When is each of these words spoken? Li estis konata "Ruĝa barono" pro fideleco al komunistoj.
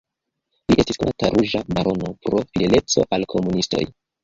Li 0.71 0.77
estis 0.83 0.99
konata 1.03 1.29
"Ruĝa 1.35 1.61
barono" 1.79 2.11
pro 2.25 2.43
fideleco 2.51 3.07
al 3.19 3.31
komunistoj. 3.37 3.87